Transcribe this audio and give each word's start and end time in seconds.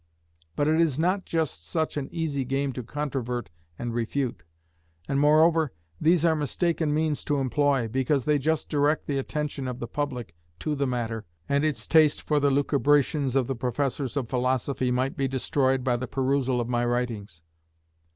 But 0.55 0.67
it 0.67 0.81
is 0.81 0.97
not 0.97 1.25
just 1.27 1.63
such 1.69 1.95
an 1.95 2.09
easy 2.11 2.43
game 2.43 2.73
to 2.73 2.81
controvert 2.81 3.51
and 3.77 3.93
refute; 3.93 4.41
and, 5.07 5.19
moreover, 5.19 5.73
these 6.01 6.25
are 6.25 6.35
mistaken 6.35 6.91
means 6.91 7.23
to 7.25 7.37
employ, 7.37 7.87
because 7.87 8.25
they 8.25 8.39
just 8.39 8.67
direct 8.67 9.05
the 9.05 9.19
attention 9.19 9.67
of 9.67 9.77
the 9.77 9.85
public 9.87 10.33
to 10.61 10.73
the 10.73 10.87
matter, 10.87 11.25
and 11.47 11.63
its 11.63 11.85
taste 11.85 12.23
for 12.23 12.39
the 12.39 12.49
lucubrations 12.49 13.35
of 13.35 13.45
the 13.45 13.53
professors 13.55 14.17
of 14.17 14.27
philosophy 14.27 14.89
might 14.89 15.15
be 15.15 15.27
destroyed 15.27 15.83
by 15.83 15.95
the 15.97 16.07
perusal 16.07 16.59
of 16.59 16.67
my 16.67 16.83
writings. 16.83 17.43